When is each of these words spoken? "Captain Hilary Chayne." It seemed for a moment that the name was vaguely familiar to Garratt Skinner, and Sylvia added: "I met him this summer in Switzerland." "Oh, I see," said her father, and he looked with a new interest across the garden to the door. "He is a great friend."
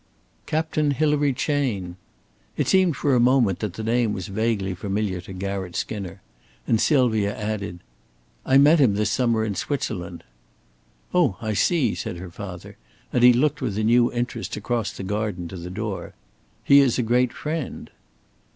"Captain 0.47 0.89
Hilary 0.89 1.31
Chayne." 1.31 1.95
It 2.57 2.67
seemed 2.67 2.95
for 2.97 3.13
a 3.13 3.19
moment 3.19 3.59
that 3.59 3.73
the 3.73 3.83
name 3.83 4.13
was 4.13 4.29
vaguely 4.29 4.73
familiar 4.73 5.21
to 5.21 5.31
Garratt 5.31 5.75
Skinner, 5.75 6.23
and 6.65 6.81
Sylvia 6.81 7.37
added: 7.37 7.81
"I 8.43 8.57
met 8.57 8.79
him 8.79 8.95
this 8.95 9.11
summer 9.11 9.45
in 9.45 9.53
Switzerland." 9.53 10.23
"Oh, 11.13 11.37
I 11.39 11.53
see," 11.53 11.93
said 11.93 12.17
her 12.17 12.31
father, 12.31 12.77
and 13.13 13.21
he 13.23 13.31
looked 13.31 13.61
with 13.61 13.77
a 13.77 13.83
new 13.83 14.11
interest 14.11 14.57
across 14.57 14.91
the 14.91 15.03
garden 15.03 15.47
to 15.49 15.55
the 15.55 15.69
door. 15.69 16.15
"He 16.63 16.79
is 16.79 16.97
a 16.97 17.03
great 17.03 17.31
friend." 17.31 17.91